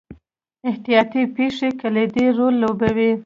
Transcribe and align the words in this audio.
احتیاطي 0.69 1.23
پېښې 1.35 1.69
کلیدي 1.81 2.25
رول 2.37 2.53
لوبوي. 2.63 3.11